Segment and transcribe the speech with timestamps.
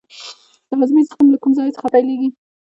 [0.69, 2.29] د هاضمې سیستم له کوم ځای څخه پیلیږي